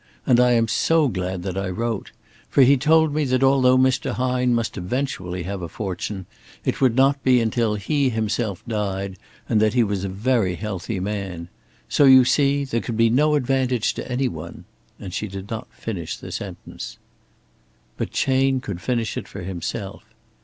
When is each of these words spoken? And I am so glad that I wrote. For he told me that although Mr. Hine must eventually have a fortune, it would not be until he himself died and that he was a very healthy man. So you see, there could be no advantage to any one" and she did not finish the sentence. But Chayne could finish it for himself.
And 0.25 0.39
I 0.39 0.53
am 0.53 0.67
so 0.67 1.07
glad 1.07 1.43
that 1.43 1.55
I 1.59 1.69
wrote. 1.69 2.09
For 2.49 2.63
he 2.63 2.75
told 2.75 3.13
me 3.13 3.23
that 3.25 3.43
although 3.43 3.77
Mr. 3.77 4.13
Hine 4.13 4.51
must 4.51 4.75
eventually 4.75 5.43
have 5.43 5.61
a 5.61 5.69
fortune, 5.69 6.25
it 6.65 6.81
would 6.81 6.95
not 6.95 7.23
be 7.23 7.39
until 7.39 7.75
he 7.75 8.09
himself 8.09 8.63
died 8.67 9.15
and 9.47 9.61
that 9.61 9.75
he 9.75 9.83
was 9.83 10.03
a 10.03 10.09
very 10.09 10.55
healthy 10.55 10.99
man. 10.99 11.49
So 11.87 12.05
you 12.05 12.25
see, 12.25 12.63
there 12.65 12.81
could 12.81 12.97
be 12.97 13.11
no 13.11 13.35
advantage 13.35 13.93
to 13.93 14.11
any 14.11 14.27
one" 14.27 14.65
and 14.99 15.13
she 15.13 15.27
did 15.27 15.51
not 15.51 15.67
finish 15.71 16.17
the 16.17 16.31
sentence. 16.31 16.97
But 17.95 18.09
Chayne 18.09 18.59
could 18.59 18.81
finish 18.81 19.17
it 19.17 19.27
for 19.27 19.43
himself. 19.43 20.03